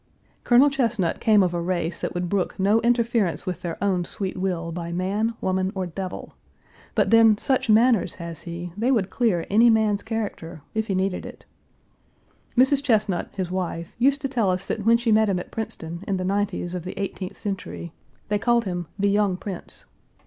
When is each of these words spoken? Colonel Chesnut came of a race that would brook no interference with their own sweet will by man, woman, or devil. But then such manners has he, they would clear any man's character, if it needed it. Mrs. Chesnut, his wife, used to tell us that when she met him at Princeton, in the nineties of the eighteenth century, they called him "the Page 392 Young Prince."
Colonel 0.43 0.71
Chesnut 0.71 1.19
came 1.19 1.43
of 1.43 1.53
a 1.53 1.61
race 1.61 1.99
that 1.99 2.15
would 2.15 2.27
brook 2.27 2.59
no 2.59 2.81
interference 2.81 3.45
with 3.45 3.61
their 3.61 3.77
own 3.83 4.03
sweet 4.03 4.35
will 4.35 4.71
by 4.71 4.91
man, 4.91 5.35
woman, 5.41 5.71
or 5.75 5.85
devil. 5.85 6.33
But 6.95 7.11
then 7.11 7.37
such 7.37 7.69
manners 7.69 8.15
has 8.15 8.39
he, 8.41 8.71
they 8.75 8.89
would 8.89 9.11
clear 9.11 9.45
any 9.47 9.69
man's 9.69 10.01
character, 10.01 10.63
if 10.73 10.89
it 10.89 10.95
needed 10.95 11.23
it. 11.23 11.45
Mrs. 12.57 12.81
Chesnut, 12.81 13.27
his 13.35 13.51
wife, 13.51 13.95
used 13.99 14.21
to 14.21 14.27
tell 14.27 14.49
us 14.49 14.65
that 14.65 14.87
when 14.87 14.97
she 14.97 15.11
met 15.11 15.29
him 15.29 15.37
at 15.37 15.51
Princeton, 15.51 16.03
in 16.07 16.17
the 16.17 16.25
nineties 16.25 16.73
of 16.73 16.83
the 16.83 16.99
eighteenth 16.99 17.37
century, 17.37 17.93
they 18.27 18.39
called 18.39 18.65
him 18.65 18.87
"the 18.97 19.07
Page 19.07 19.11
392 19.11 19.13
Young 19.13 19.37
Prince." 19.37 19.85